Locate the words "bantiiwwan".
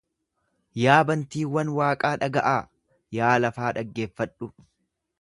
1.09-1.69